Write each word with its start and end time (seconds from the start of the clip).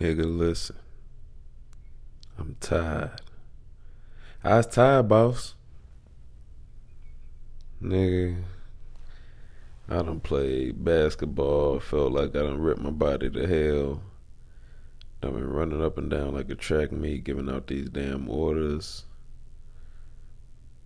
Nigga, 0.00 0.24
listen. 0.26 0.76
I'm 2.38 2.56
tired. 2.60 3.22
I 4.44 4.58
was 4.58 4.66
tired, 4.66 5.08
boss. 5.08 5.54
Nigga, 7.82 8.42
I 9.88 9.96
done 9.96 10.20
played 10.20 10.84
basketball. 10.84 11.80
Felt 11.80 12.12
like 12.12 12.36
I 12.36 12.40
done 12.40 12.60
ripped 12.60 12.82
my 12.82 12.90
body 12.90 13.30
to 13.30 13.46
hell. 13.46 14.02
I've 15.22 15.32
been 15.32 15.48
running 15.48 15.82
up 15.82 15.96
and 15.96 16.10
down 16.10 16.34
like 16.34 16.50
a 16.50 16.54
track 16.54 16.92
meet, 16.92 17.24
giving 17.24 17.48
out 17.48 17.66
these 17.66 17.88
damn 17.88 18.28
orders. 18.28 19.06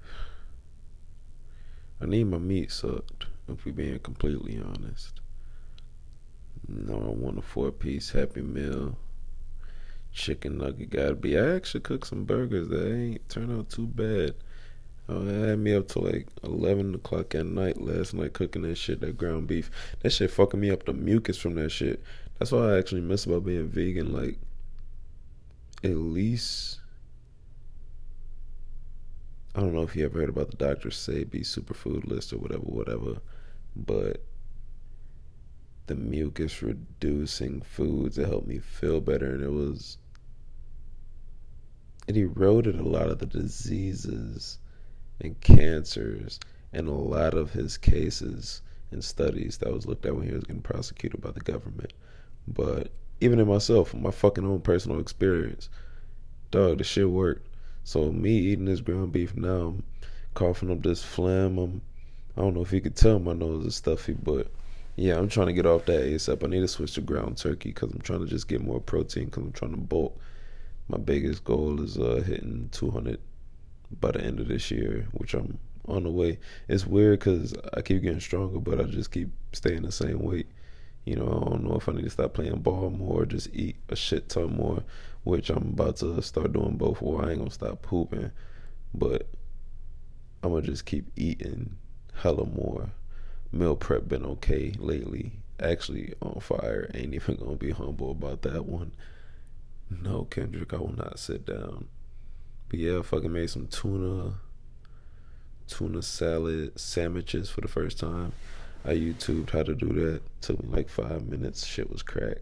I 2.00 2.06
need 2.06 2.24
my 2.24 2.38
meat 2.38 2.70
sucked, 2.70 3.27
if 3.48 3.64
we 3.64 3.72
being 3.72 3.98
completely 3.98 4.62
honest. 4.62 5.20
No, 6.73 6.95
I 6.95 7.11
want 7.11 7.39
a 7.39 7.43
four 7.43 7.73
piece 7.73 8.11
Happy 8.11 8.43
Meal. 8.43 8.96
Chicken 10.13 10.58
nugget 10.58 10.90
gotta 10.90 11.17
be. 11.17 11.36
I 11.36 11.57
actually 11.57 11.81
cooked 11.81 12.07
some 12.07 12.25
burgers 12.25 12.68
that 12.68 12.94
ain't 12.94 13.29
turned 13.29 13.50
out 13.50 13.71
too 13.71 13.89
bad. 13.89 14.35
Oh, 15.08 15.27
it 15.27 15.49
had 15.49 15.58
me 15.58 15.75
up 15.75 15.89
to 15.89 15.99
like 15.99 16.29
11 16.44 16.94
o'clock 16.94 17.35
at 17.35 17.46
night 17.46 17.80
last 17.80 18.14
night 18.14 18.35
cooking 18.35 18.63
that 18.63 18.77
shit, 18.77 19.00
that 19.00 19.18
ground 19.18 19.49
beef. 19.49 19.68
That 20.00 20.11
shit 20.11 20.30
fucking 20.30 20.61
me 20.61 20.71
up 20.71 20.85
the 20.85 20.93
mucus 20.93 21.36
from 21.36 21.57
that 21.57 21.71
shit. 21.71 22.04
That's 22.39 22.53
why 22.53 22.75
I 22.75 22.79
actually 22.79 23.00
miss 23.00 23.27
about 23.27 23.44
being 23.44 23.66
vegan. 23.66 24.13
Like, 24.13 24.39
at 25.82 25.96
least. 25.96 26.79
I 29.57 29.61
don't 29.61 29.75
know 29.75 29.82
if 29.82 29.96
you 29.96 30.05
ever 30.05 30.21
heard 30.21 30.29
about 30.29 30.52
the 30.52 30.57
Dr. 30.57 30.91
Sebi 30.91 31.41
superfood 31.41 32.06
list 32.06 32.33
or 32.33 32.39
whatever, 32.39 32.62
whatever. 32.62 33.16
But 33.75 34.22
the 35.91 35.97
mucus 35.97 36.62
reducing 36.62 37.61
foods 37.62 38.14
that 38.14 38.28
helped 38.28 38.47
me 38.47 38.61
feel 38.61 39.00
better. 39.00 39.34
And 39.34 39.42
it 39.42 39.50
was. 39.50 39.98
It 42.06 42.16
eroded 42.16 42.78
a 42.78 42.88
lot 42.88 43.08
of 43.08 43.19
the 43.19 43.27
diseases 43.27 44.58
and 45.20 45.41
cancers 45.41 46.38
and 46.72 46.86
a 46.86 46.92
lot 46.92 47.34
of 47.34 47.50
his 47.50 47.77
cases 47.77 48.62
and 48.92 49.02
studies 49.02 49.58
that 49.58 49.72
was 49.72 49.84
looked 49.84 50.06
at 50.06 50.14
when 50.14 50.28
he 50.28 50.33
was 50.33 50.44
getting 50.44 50.62
prosecuted 50.62 51.20
by 51.20 51.33
the 51.33 51.41
government. 51.41 51.92
But 52.46 52.92
even 53.20 53.41
in 53.41 53.48
myself, 53.48 53.92
my 53.92 54.12
fucking 54.12 54.44
own 54.44 54.61
personal 54.61 55.00
experience, 55.00 55.68
dog, 56.52 56.78
the 56.78 56.84
shit 56.84 57.11
worked. 57.11 57.48
So 57.83 58.12
me 58.12 58.30
eating 58.30 58.66
this 58.66 58.80
ground 58.80 59.11
beef 59.11 59.34
now, 59.36 59.74
I'm 59.74 59.84
coughing 60.34 60.70
up 60.70 60.83
this 60.83 61.02
phlegm. 61.02 61.58
I'm, 61.58 61.80
I 62.36 62.42
don't 62.42 62.55
know 62.55 62.62
if 62.62 62.72
you 62.72 62.80
could 62.80 62.96
tell 62.96 63.18
my 63.18 63.33
nose 63.33 63.66
is 63.66 63.74
stuffy, 63.74 64.12
but 64.12 64.46
yeah, 65.00 65.16
I'm 65.16 65.30
trying 65.30 65.46
to 65.46 65.54
get 65.54 65.64
off 65.64 65.86
that 65.86 66.02
ASAP. 66.04 66.44
I 66.44 66.46
need 66.46 66.60
to 66.60 66.68
switch 66.68 66.92
to 66.94 67.00
ground 67.00 67.38
turkey 67.38 67.70
because 67.70 67.90
I'm 67.90 68.02
trying 68.02 68.20
to 68.20 68.26
just 68.26 68.48
get 68.48 68.60
more 68.60 68.80
protein 68.80 69.24
because 69.26 69.42
I'm 69.42 69.52
trying 69.52 69.70
to 69.70 69.78
bulk. 69.78 70.20
My 70.88 70.98
biggest 70.98 71.42
goal 71.42 71.80
is 71.80 71.96
uh, 71.96 72.22
hitting 72.26 72.68
200 72.72 73.18
by 73.98 74.10
the 74.10 74.20
end 74.20 74.40
of 74.40 74.48
this 74.48 74.70
year, 74.70 75.08
which 75.12 75.32
I'm 75.32 75.58
on 75.88 76.04
the 76.04 76.10
way. 76.10 76.38
It's 76.68 76.86
weird 76.86 77.20
because 77.20 77.54
I 77.72 77.80
keep 77.80 78.02
getting 78.02 78.20
stronger, 78.20 78.58
but 78.58 78.78
I 78.78 78.82
just 78.82 79.10
keep 79.10 79.30
staying 79.54 79.84
the 79.84 79.92
same 79.92 80.18
weight. 80.18 80.48
You 81.06 81.16
know, 81.16 81.44
I 81.46 81.48
don't 81.48 81.64
know 81.64 81.76
if 81.76 81.88
I 81.88 81.92
need 81.92 82.04
to 82.04 82.10
stop 82.10 82.34
playing 82.34 82.60
ball 82.60 82.90
more, 82.90 83.22
or 83.22 83.26
just 83.26 83.48
eat 83.54 83.76
a 83.88 83.96
shit 83.96 84.28
ton 84.28 84.54
more, 84.54 84.82
which 85.24 85.48
I'm 85.48 85.68
about 85.68 85.96
to 85.96 86.20
start 86.20 86.52
doing 86.52 86.76
both. 86.76 87.00
Well, 87.00 87.24
I 87.24 87.30
ain't 87.30 87.38
gonna 87.38 87.50
stop 87.50 87.80
pooping, 87.80 88.32
but 88.92 89.28
I'm 90.42 90.50
gonna 90.50 90.60
just 90.60 90.84
keep 90.84 91.10
eating 91.16 91.78
hella 92.12 92.44
more. 92.44 92.90
Meal 93.52 93.76
prep 93.76 94.08
been 94.08 94.24
okay 94.24 94.72
lately. 94.78 95.32
Actually 95.58 96.14
on 96.22 96.40
fire. 96.40 96.90
Ain't 96.94 97.14
even 97.14 97.36
gonna 97.36 97.56
be 97.56 97.70
humble 97.70 98.12
about 98.12 98.42
that 98.42 98.66
one. 98.66 98.92
No, 99.90 100.24
Kendrick, 100.24 100.72
I 100.72 100.76
will 100.76 100.96
not 100.96 101.18
sit 101.18 101.44
down. 101.44 101.88
But 102.68 102.78
yeah, 102.78 103.00
I 103.00 103.02
fucking 103.02 103.32
made 103.32 103.50
some 103.50 103.66
tuna, 103.66 104.34
tuna 105.66 106.02
salad 106.02 106.78
sandwiches 106.78 107.50
for 107.50 107.60
the 107.60 107.68
first 107.68 107.98
time. 107.98 108.33
I 108.84 108.92
YouTubed 108.92 109.50
how 109.50 109.64
to 109.64 109.74
do 109.74 109.89
that. 109.89 110.22
Took 110.40 110.62
me 110.62 110.70
like 110.70 110.89
five 110.89 111.27
minutes. 111.28 111.66
Shit 111.66 111.90
was 111.90 112.02
crack. 112.02 112.39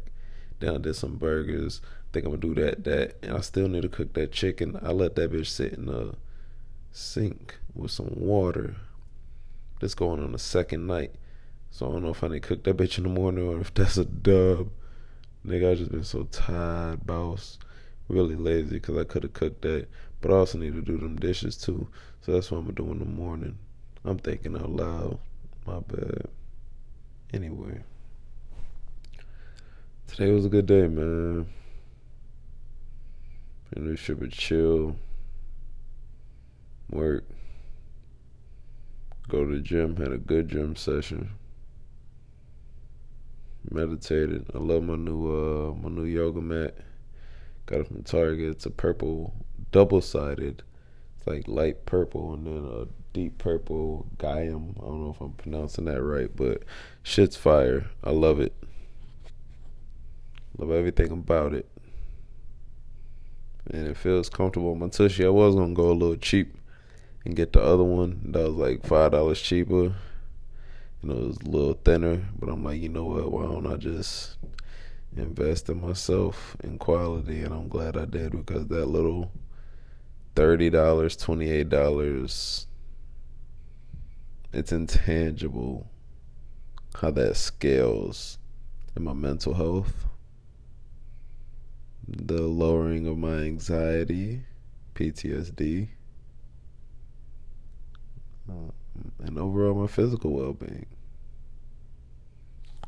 Then 0.60 0.74
I 0.74 0.78
did 0.78 0.94
some 0.94 1.16
burgers. 1.16 1.80
Think 2.12 2.26
I'm 2.26 2.32
gonna 2.32 2.40
do 2.42 2.54
that, 2.54 2.84
that, 2.84 3.16
and 3.22 3.36
I 3.36 3.40
still 3.40 3.68
need 3.68 3.82
to 3.82 3.88
cook 3.88 4.12
that 4.14 4.32
chicken. 4.32 4.78
I 4.82 4.92
let 4.92 5.14
that 5.16 5.32
bitch 5.32 5.46
sit 5.46 5.72
in 5.72 5.86
the 5.86 6.14
sink 6.90 7.58
with 7.74 7.90
some 7.90 8.12
water. 8.14 8.76
This 9.80 9.94
going 9.94 10.22
on 10.22 10.32
the 10.32 10.38
second 10.38 10.86
night, 10.86 11.12
so 11.70 11.88
I 11.88 11.92
don't 11.92 12.02
know 12.02 12.10
if 12.10 12.24
I 12.24 12.28
need 12.28 12.42
to 12.42 12.48
cook 12.48 12.64
that 12.64 12.76
bitch 12.76 12.98
in 12.98 13.04
the 13.04 13.10
morning 13.10 13.46
or 13.46 13.60
if 13.60 13.72
that's 13.72 13.96
a 13.96 14.04
dub. 14.04 14.70
Nigga, 15.46 15.72
I 15.72 15.74
just 15.76 15.92
been 15.92 16.04
so 16.04 16.24
tired, 16.24 17.06
boss. 17.06 17.58
Really 18.08 18.34
lazy 18.34 18.74
because 18.74 18.96
I 18.96 19.04
could 19.04 19.22
have 19.22 19.34
cooked 19.34 19.62
that. 19.62 19.86
But 20.20 20.32
I 20.32 20.34
also 20.34 20.58
need 20.58 20.74
to 20.74 20.82
do 20.82 20.96
them 20.96 21.16
dishes 21.16 21.56
too. 21.56 21.86
So 22.22 22.32
that's 22.32 22.50
what 22.50 22.58
I'm 22.58 22.64
gonna 22.64 22.74
do 22.74 22.90
in 22.90 22.98
the 22.98 23.04
morning. 23.04 23.58
I'm 24.04 24.18
thinking 24.18 24.56
out 24.56 24.70
loud. 24.70 25.18
My 25.66 25.80
bad. 25.80 26.26
Anyway. 27.32 27.82
Today 30.08 30.32
was 30.32 30.46
a 30.46 30.48
good 30.48 30.66
day, 30.66 30.88
man. 30.88 31.46
And 33.76 33.98
should 33.98 34.18
be 34.18 34.28
chill. 34.28 34.96
Work. 36.90 37.24
Go 39.28 39.44
to 39.44 39.56
the 39.56 39.60
gym, 39.60 39.96
had 39.96 40.12
a 40.12 40.18
good 40.18 40.48
gym 40.48 40.74
session. 40.74 41.30
Meditated. 43.70 44.46
I 44.54 44.58
love 44.58 44.82
my 44.82 44.96
new 44.96 45.28
uh 45.28 45.74
my 45.74 45.90
new 45.90 46.04
yoga 46.04 46.40
mat. 46.40 46.74
Got 47.66 47.80
it 47.80 47.88
from 47.88 48.02
Target. 48.02 48.50
It's 48.50 48.64
a 48.66 48.70
purple 48.70 49.34
double 49.70 50.00
sided. 50.00 50.62
It's 51.16 51.26
like 51.26 51.46
light 51.46 51.84
purple 51.84 52.32
and 52.32 52.46
then 52.46 52.64
a 52.64 52.86
deep 53.12 53.36
purple 53.36 54.06
Gaiam. 54.16 54.78
I 54.78 54.86
don't 54.86 55.04
know 55.04 55.10
if 55.10 55.20
I'm 55.20 55.32
pronouncing 55.32 55.84
that 55.84 56.02
right, 56.02 56.34
but 56.34 56.62
shit's 57.02 57.36
fire. 57.36 57.84
I 58.02 58.10
love 58.10 58.40
it. 58.40 58.54
Love 60.56 60.70
everything 60.70 61.10
about 61.12 61.52
it. 61.52 61.68
And 63.70 63.86
it 63.86 63.98
feels 63.98 64.30
comfortable 64.30 64.74
my 64.74 64.88
tushy. 64.88 65.26
I 65.26 65.28
was 65.28 65.54
gonna 65.54 65.74
go 65.74 65.90
a 65.90 65.92
little 65.92 66.16
cheap 66.16 66.54
and 67.24 67.36
get 67.36 67.52
the 67.52 67.62
other 67.62 67.84
one 67.84 68.32
that 68.32 68.42
was 68.42 68.54
like 68.54 68.86
five 68.86 69.12
dollars 69.12 69.40
cheaper. 69.40 69.94
You 71.02 71.08
know, 71.08 71.14
it 71.14 71.26
was 71.26 71.36
a 71.38 71.50
little 71.50 71.80
thinner, 71.84 72.22
but 72.38 72.48
I'm 72.48 72.64
like, 72.64 72.80
you 72.80 72.88
know 72.88 73.04
what? 73.04 73.30
Why 73.30 73.42
don't 73.42 73.66
I 73.66 73.76
just 73.76 74.36
invest 75.16 75.68
in 75.68 75.80
myself 75.80 76.56
in 76.62 76.78
quality? 76.78 77.42
And 77.42 77.54
I'm 77.54 77.68
glad 77.68 77.96
I 77.96 78.04
did 78.04 78.32
because 78.32 78.66
that 78.68 78.86
little 78.86 79.30
thirty 80.34 80.70
dollars, 80.70 81.16
twenty 81.16 81.50
eight 81.50 81.68
dollars, 81.68 82.66
it's 84.52 84.72
intangible 84.72 85.88
how 86.96 87.10
that 87.12 87.36
scales 87.36 88.38
in 88.96 89.04
my 89.04 89.12
mental 89.12 89.54
health, 89.54 90.06
the 92.08 92.42
lowering 92.42 93.06
of 93.06 93.16
my 93.18 93.36
anxiety, 93.36 94.42
PTSD, 94.94 95.88
uh, 98.50 98.54
and 99.28 99.38
overall 99.38 99.74
my 99.74 99.86
physical 99.86 100.32
well 100.32 100.52
being. 100.52 100.86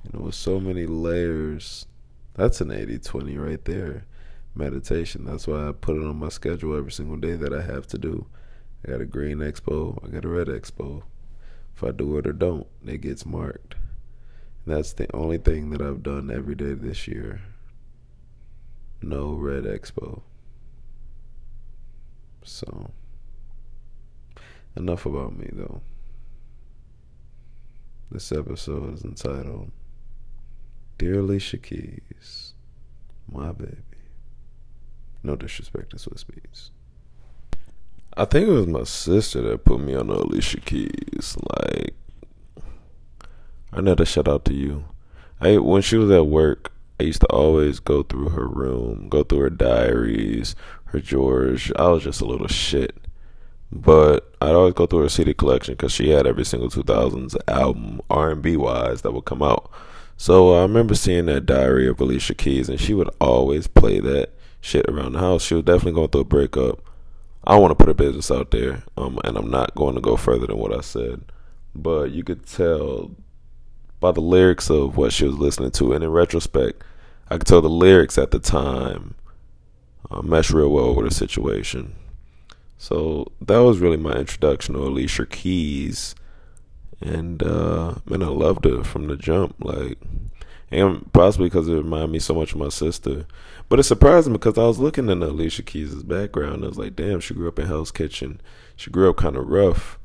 You 0.02 0.18
know, 0.18 0.24
with 0.24 0.34
so 0.34 0.58
many 0.58 0.86
layers, 0.86 1.86
that's 2.34 2.60
an 2.60 2.72
80 2.72 2.98
20 2.98 3.38
right 3.38 3.64
there 3.64 4.06
meditation. 4.54 5.24
That's 5.24 5.46
why 5.46 5.68
I 5.68 5.72
put 5.72 5.96
it 5.96 6.04
on 6.04 6.18
my 6.18 6.28
schedule 6.28 6.76
every 6.76 6.92
single 6.92 7.16
day 7.16 7.34
that 7.36 7.52
I 7.52 7.62
have 7.62 7.86
to 7.88 7.98
do. 7.98 8.26
I 8.84 8.90
got 8.90 9.00
a 9.00 9.06
green 9.06 9.38
expo, 9.38 10.02
I 10.04 10.08
got 10.08 10.24
a 10.24 10.28
red 10.28 10.48
expo. 10.48 11.02
If 11.76 11.84
I 11.84 11.92
do 11.92 12.18
it 12.18 12.26
or 12.26 12.32
don't, 12.32 12.66
it 12.84 13.00
gets 13.00 13.24
marked. 13.24 13.74
And 14.64 14.74
that's 14.76 14.92
the 14.92 15.14
only 15.14 15.38
thing 15.38 15.70
that 15.70 15.80
I've 15.80 16.02
done 16.02 16.30
every 16.30 16.54
day 16.54 16.74
this 16.74 17.06
year. 17.06 17.40
No 19.02 19.32
red 19.34 19.64
expo. 19.64 20.22
So, 22.42 22.90
enough 24.76 25.06
about 25.06 25.36
me 25.36 25.48
though. 25.52 25.82
This 28.12 28.32
episode 28.32 28.94
is 28.94 29.04
entitled 29.04 29.70
Dear 30.98 31.20
Alicia 31.20 31.58
Keys, 31.58 32.54
My 33.30 33.52
Baby. 33.52 33.76
No 35.22 35.36
disrespect 35.36 35.90
to 35.90 35.96
Swizz 35.96 36.24
Beatz. 36.24 36.70
I 38.16 38.24
think 38.24 38.48
it 38.48 38.52
was 38.52 38.66
my 38.66 38.82
sister 38.82 39.40
that 39.42 39.64
put 39.64 39.80
me 39.80 39.94
on 39.94 40.08
the 40.08 40.14
Alicia 40.14 40.58
Keys. 40.58 41.36
Like, 41.60 41.94
another 43.70 44.04
shout 44.04 44.26
out 44.26 44.44
to 44.46 44.54
you. 44.54 44.86
I 45.40 45.58
when 45.58 45.82
she 45.82 45.96
was 45.96 46.10
at 46.10 46.26
work, 46.26 46.72
I 46.98 47.04
used 47.04 47.20
to 47.20 47.28
always 47.28 47.78
go 47.78 48.02
through 48.02 48.30
her 48.30 48.48
room, 48.48 49.08
go 49.08 49.22
through 49.22 49.38
her 49.38 49.50
diaries, 49.50 50.56
her 50.86 50.98
drawers. 50.98 51.70
I 51.76 51.86
was 51.86 52.02
just 52.02 52.20
a 52.20 52.26
little 52.26 52.48
shit, 52.48 52.99
but 53.72 54.34
I'd 54.40 54.54
always 54.54 54.74
go 54.74 54.86
through 54.86 55.02
her 55.02 55.08
CD 55.08 55.34
collection 55.34 55.74
because 55.74 55.92
she 55.92 56.10
had 56.10 56.26
every 56.26 56.44
single 56.44 56.68
2000s 56.70 57.36
album 57.46 58.00
R 58.10 58.30
and 58.30 58.42
B 58.42 58.56
wise 58.56 59.02
that 59.02 59.12
would 59.12 59.24
come 59.24 59.42
out. 59.42 59.70
So 60.16 60.58
I 60.58 60.62
remember 60.62 60.94
seeing 60.94 61.26
that 61.26 61.46
Diary 61.46 61.88
of 61.88 62.00
Alicia 62.00 62.34
Keys, 62.34 62.68
and 62.68 62.80
she 62.80 62.92
would 62.92 63.08
always 63.20 63.66
play 63.66 64.00
that 64.00 64.30
shit 64.60 64.86
around 64.88 65.12
the 65.12 65.20
house. 65.20 65.42
She 65.42 65.54
was 65.54 65.64
definitely 65.64 65.92
going 65.92 66.08
through 66.08 66.20
a 66.22 66.24
breakup. 66.24 66.80
I 67.44 67.56
want 67.56 67.70
to 67.70 67.74
put 67.74 67.88
her 67.88 67.94
business 67.94 68.30
out 68.30 68.50
there, 68.50 68.82
um, 68.98 69.18
and 69.24 69.38
I'm 69.38 69.50
not 69.50 69.74
going 69.74 69.94
to 69.94 70.00
go 70.00 70.16
further 70.16 70.46
than 70.46 70.58
what 70.58 70.76
I 70.76 70.82
said. 70.82 71.22
But 71.74 72.10
you 72.10 72.22
could 72.22 72.44
tell 72.44 73.12
by 73.98 74.12
the 74.12 74.20
lyrics 74.20 74.68
of 74.68 74.96
what 74.96 75.12
she 75.12 75.24
was 75.24 75.38
listening 75.38 75.70
to, 75.72 75.92
and 75.92 76.04
in 76.04 76.10
retrospect, 76.10 76.82
I 77.30 77.38
could 77.38 77.46
tell 77.46 77.62
the 77.62 77.68
lyrics 77.70 78.18
at 78.18 78.30
the 78.30 78.40
time 78.40 79.14
uh, 80.10 80.22
mesh 80.22 80.50
real 80.50 80.70
well 80.70 80.94
with 80.94 81.08
the 81.08 81.14
situation. 81.14 81.94
So 82.80 83.30
that 83.42 83.58
was 83.58 83.78
really 83.78 83.98
my 83.98 84.14
introduction 84.14 84.74
to 84.74 84.80
Alicia 84.80 85.26
Keys 85.26 86.14
and 87.02 87.42
uh, 87.42 87.96
man, 88.06 88.22
I 88.22 88.28
loved 88.28 88.64
her 88.64 88.82
from 88.82 89.06
the 89.06 89.16
jump. 89.16 89.54
Like, 89.60 89.98
and 90.70 91.12
possibly 91.12 91.48
because 91.50 91.68
it 91.68 91.74
reminded 91.74 92.10
me 92.10 92.18
so 92.20 92.34
much 92.34 92.52
of 92.52 92.58
my 92.58 92.70
sister. 92.70 93.26
But 93.68 93.80
it 93.80 93.84
surprised 93.84 94.28
me 94.28 94.34
because 94.34 94.56
I 94.56 94.62
was 94.62 94.78
looking 94.78 95.10
at 95.10 95.18
Alicia 95.18 95.62
Keys' 95.62 96.02
background. 96.02 96.64
I 96.64 96.68
was 96.68 96.78
like, 96.78 96.96
damn, 96.96 97.20
she 97.20 97.34
grew 97.34 97.48
up 97.48 97.58
in 97.58 97.66
Hell's 97.66 97.90
Kitchen. 97.90 98.40
She 98.76 98.90
grew 98.90 99.10
up 99.10 99.18
kind 99.18 99.36
of 99.36 99.46
rough, 99.46 99.98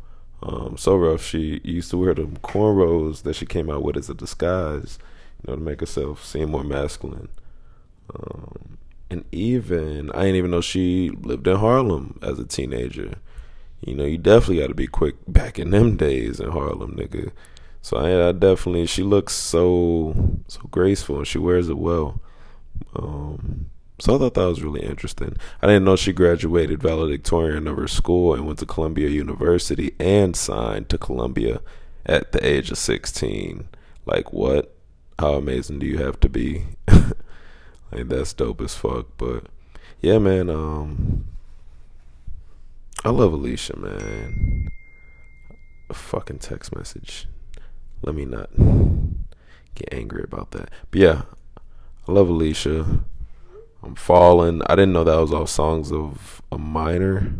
um, 0.43 0.75
so 0.77 0.97
rough. 0.97 1.23
She 1.23 1.61
used 1.63 1.91
to 1.91 1.97
wear 1.97 2.13
them 2.13 2.37
cornrows 2.43 3.23
that 3.23 3.35
she 3.35 3.45
came 3.45 3.69
out 3.69 3.83
with 3.83 3.95
as 3.95 4.09
a 4.09 4.13
disguise, 4.13 4.99
you 5.41 5.51
know, 5.51 5.57
to 5.57 5.63
make 5.63 5.79
herself 5.79 6.25
seem 6.25 6.51
more 6.51 6.63
masculine. 6.63 7.29
And 9.09 9.25
even 9.31 10.11
I 10.11 10.23
didn't 10.23 10.35
even 10.35 10.51
know 10.51 10.61
she 10.61 11.09
lived 11.09 11.47
in 11.47 11.57
Harlem 11.57 12.19
as 12.21 12.39
a 12.39 12.45
teenager. 12.45 13.15
You 13.81 13.95
know, 13.95 14.05
you 14.05 14.17
definitely 14.17 14.59
got 14.59 14.67
to 14.67 14.73
be 14.73 14.87
quick 14.87 15.15
back 15.27 15.59
in 15.59 15.69
them 15.69 15.95
days 15.95 16.39
in 16.39 16.49
Harlem, 16.49 16.95
nigga. 16.95 17.31
So 17.81 17.97
I, 17.97 18.29
I, 18.29 18.31
definitely, 18.31 18.87
she 18.87 19.03
looks 19.03 19.33
so 19.33 20.15
so 20.47 20.61
graceful 20.71 21.17
and 21.17 21.27
she 21.27 21.37
wears 21.37 21.69
it 21.69 21.77
well. 21.77 22.19
Um, 22.95 23.69
so 23.99 24.15
I 24.15 24.17
thought 24.17 24.33
that 24.33 24.47
was 24.47 24.63
really 24.63 24.81
interesting. 24.81 25.37
I 25.61 25.67
didn't 25.67 25.85
know 25.85 25.95
she 25.95 26.11
graduated 26.11 26.81
valedictorian 26.81 27.67
of 27.67 27.77
her 27.77 27.87
school 27.87 28.33
and 28.33 28.45
went 28.45 28.59
to 28.59 28.65
Columbia 28.65 29.09
University 29.09 29.93
and 29.99 30.35
signed 30.35 30.89
to 30.89 30.97
Columbia 30.97 31.61
at 32.05 32.31
the 32.31 32.45
age 32.45 32.71
of 32.71 32.77
16. 32.77 33.69
Like, 34.05 34.33
what? 34.33 34.75
How 35.17 35.35
amazing 35.35 35.79
do 35.79 35.85
you 35.85 35.99
have 35.99 36.19
to 36.21 36.29
be? 36.29 36.65
Like, 37.91 38.07
that's 38.07 38.33
dope 38.33 38.61
as 38.61 38.75
fuck. 38.75 39.07
But 39.17 39.45
yeah, 40.01 40.17
man. 40.19 40.49
Um, 40.49 41.25
I 43.03 43.09
love 43.09 43.33
Alicia, 43.33 43.77
man. 43.77 44.69
A 45.89 45.93
fucking 45.93 46.39
text 46.39 46.75
message. 46.75 47.27
Let 48.01 48.15
me 48.15 48.25
not 48.25 48.49
get 49.75 49.89
angry 49.91 50.23
about 50.23 50.51
that. 50.51 50.71
But 50.89 50.99
yeah, 50.99 51.21
I 52.07 52.11
love 52.11 52.29
Alicia. 52.29 53.03
I'm 53.83 53.95
falling. 53.95 54.61
I 54.63 54.75
didn't 54.75 54.93
know 54.93 55.03
that 55.03 55.19
was 55.19 55.31
all 55.31 55.45
songs 55.45 55.91
of 55.91 56.41
a 56.51 56.57
minor. 56.57 57.33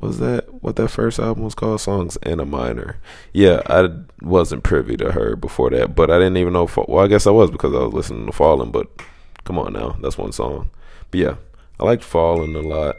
Was 0.00 0.18
that 0.18 0.62
what 0.62 0.76
that 0.76 0.88
first 0.88 1.18
album 1.18 1.44
was 1.44 1.54
called? 1.54 1.80
Songs 1.80 2.16
in 2.22 2.38
a 2.38 2.44
minor. 2.44 2.98
Yeah, 3.32 3.62
I 3.66 3.88
wasn't 4.22 4.62
privy 4.62 4.96
to 4.98 5.12
her 5.12 5.34
before 5.34 5.70
that, 5.70 5.96
but 5.96 6.10
I 6.10 6.18
didn't 6.18 6.36
even 6.36 6.52
know. 6.52 6.68
Well, 6.88 7.04
I 7.04 7.08
guess 7.08 7.26
I 7.26 7.30
was 7.30 7.50
because 7.50 7.74
I 7.74 7.78
was 7.78 7.94
listening 7.94 8.26
to 8.26 8.32
Fallen. 8.32 8.70
But 8.70 8.88
come 9.44 9.58
on 9.58 9.72
now, 9.72 9.96
that's 10.00 10.18
one 10.18 10.32
song. 10.32 10.70
But 11.10 11.20
yeah, 11.20 11.36
I 11.78 11.84
liked 11.84 12.04
Fallen 12.04 12.54
a 12.54 12.60
lot. 12.60 12.96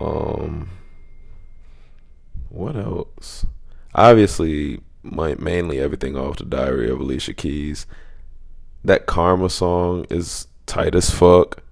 Um, 0.00 0.70
what 2.48 2.76
else? 2.76 3.46
Obviously, 3.94 4.80
my, 5.02 5.34
mainly 5.36 5.80
everything 5.80 6.16
off 6.16 6.38
the 6.38 6.44
Diary 6.44 6.90
of 6.90 7.00
Alicia 7.00 7.34
Keys. 7.34 7.86
That 8.84 9.06
Karma 9.06 9.50
song 9.50 10.06
is 10.10 10.46
tight 10.66 10.94
as 10.94 11.10
fuck. 11.10 11.62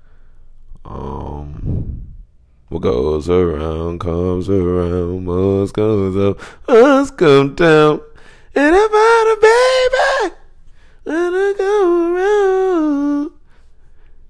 Um, 0.85 2.15
what 2.69 2.83
goes 2.83 3.29
around 3.29 4.01
comes 4.01 4.49
around. 4.49 5.27
What 5.27 5.73
goes 5.73 6.17
up 6.17 6.41
must 6.69 7.17
come 7.17 7.55
down. 7.55 8.01
And 8.55 8.75
about 8.75 9.37
a 9.37 9.39
baby, 9.41 10.35
let 11.05 11.33
her 11.33 11.55
go 11.55 12.15
around. 12.15 13.31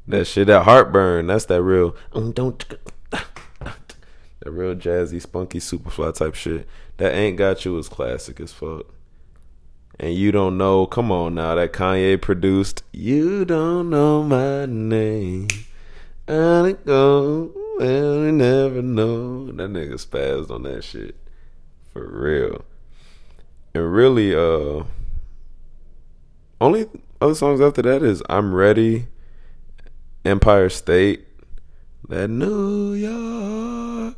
That 0.08 0.26
shit, 0.26 0.46
that 0.46 0.64
heartburn. 0.64 1.26
That's 1.26 1.46
that 1.46 1.62
real. 1.62 1.96
Um, 2.12 2.32
don't 2.32 2.64
that 3.10 4.50
real 4.50 4.74
jazzy, 4.74 5.20
spunky, 5.20 5.58
superfly 5.58 6.14
type 6.14 6.34
shit. 6.34 6.68
That 6.98 7.14
ain't 7.14 7.36
got 7.36 7.64
you 7.64 7.74
was 7.74 7.88
classic 7.88 8.40
as 8.40 8.52
fuck. 8.52 8.86
And 9.98 10.14
you 10.14 10.30
don't 10.30 10.58
know, 10.58 10.86
come 10.86 11.10
on 11.10 11.34
now, 11.34 11.54
that 11.54 11.72
Kanye 11.72 12.20
produced. 12.20 12.82
You 12.92 13.44
don't 13.44 13.90
know 13.90 14.22
my 14.22 14.66
name. 14.66 15.48
I 16.28 16.76
go, 16.84 17.50
well, 17.78 18.24
you 18.24 18.32
never 18.32 18.82
know. 18.82 19.46
That 19.46 19.70
nigga 19.70 19.94
spazzed 19.94 20.50
on 20.50 20.64
that 20.64 20.84
shit. 20.84 21.16
For 21.92 22.06
real. 22.06 22.64
And 23.74 23.92
really, 23.92 24.34
uh, 24.34 24.84
only 26.60 26.86
other 27.20 27.34
songs 27.34 27.60
after 27.60 27.82
that 27.82 28.02
is 28.02 28.22
I'm 28.28 28.54
Ready, 28.54 29.06
Empire 30.26 30.68
State, 30.68 31.26
that 32.08 32.28
New 32.28 32.94
York. 32.94 34.16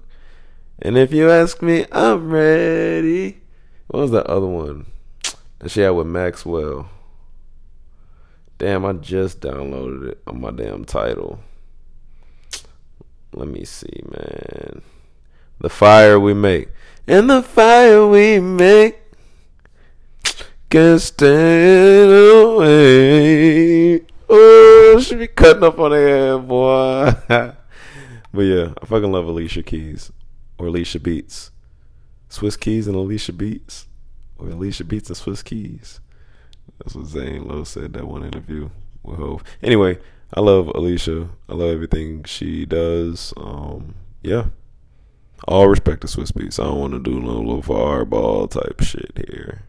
And 0.80 0.96
if 0.96 1.12
you 1.12 1.30
ask 1.30 1.60
me, 1.60 1.84
I'm 1.92 2.30
ready. 2.30 3.42
What 3.88 4.00
was 4.00 4.10
that 4.12 4.26
other 4.26 4.46
one 4.46 4.86
that 5.58 5.70
she 5.70 5.80
had 5.80 5.90
with 5.90 6.06
Maxwell? 6.06 6.88
Damn, 8.56 8.86
I 8.86 8.94
just 8.94 9.40
downloaded 9.40 10.12
it 10.12 10.22
on 10.26 10.40
my 10.40 10.50
damn 10.50 10.84
Tidal. 10.84 11.40
Let 13.34 13.48
me 13.48 13.64
see, 13.64 14.02
man. 14.10 14.82
The 15.60 15.68
fire 15.68 16.18
we 16.18 16.32
make. 16.32 16.68
And 17.06 17.28
the 17.28 17.42
fire 17.42 18.06
we 18.06 18.40
make 18.40 18.98
can 20.70 20.98
stand 20.98 22.10
away. 22.10 24.00
She 25.00 25.14
be 25.14 25.26
cutting 25.28 25.62
up 25.62 25.78
on 25.78 25.90
the 25.90 25.96
head, 25.96 26.48
boy. 26.48 27.12
but 28.32 28.42
yeah, 28.42 28.72
I 28.80 28.86
fucking 28.86 29.12
love 29.12 29.26
Alicia 29.26 29.62
Keys 29.62 30.10
or 30.58 30.66
Alicia 30.66 31.00
Beats. 31.00 31.50
Swizz 32.30 32.58
Keys 32.58 32.86
and 32.86 32.96
Alicia 32.96 33.32
Beats. 33.32 33.86
Or 34.38 34.48
Alicia 34.48 34.84
Beats 34.84 35.08
and 35.08 35.18
Swizz 35.18 35.44
Keys. 35.44 36.00
That's 36.78 36.94
what 36.94 37.06
Zane 37.06 37.46
Lowe 37.46 37.64
said 37.64 37.92
that 37.94 38.06
one 38.06 38.24
interview 38.24 38.70
with 39.02 39.18
Hove. 39.18 39.42
Anyway, 39.62 39.98
I 40.34 40.40
love 40.40 40.68
Alicia. 40.68 41.28
I 41.48 41.54
love 41.54 41.70
everything 41.70 42.24
she 42.24 42.64
does. 42.64 43.32
Um, 43.36 43.94
yeah. 44.22 44.46
All 45.46 45.68
respect 45.68 46.00
to 46.02 46.06
Swizz 46.06 46.32
Beatz. 46.32 46.60
I 46.60 46.64
don't 46.64 46.80
want 46.80 46.92
to 46.92 46.98
do 46.98 47.20
no 47.20 47.38
little 47.38 47.62
fireball 47.62 48.48
type 48.48 48.80
shit 48.80 49.12
here. 49.28 49.62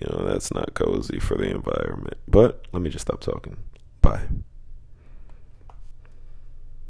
You 0.00 0.08
know, 0.10 0.26
that's 0.26 0.52
not 0.52 0.74
cozy 0.74 1.18
for 1.18 1.36
the 1.36 1.50
environment. 1.50 2.18
But 2.28 2.66
let 2.72 2.82
me 2.82 2.90
just 2.90 3.06
stop 3.06 3.20
talking. 3.20 3.56
Bye. 4.06 4.22